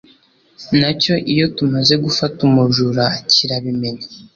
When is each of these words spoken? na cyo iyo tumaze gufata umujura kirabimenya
na 0.79 0.89
cyo 1.01 1.13
iyo 1.33 1.45
tumaze 1.57 1.93
gufata 2.05 2.39
umujura 2.49 3.05
kirabimenya 3.31 4.05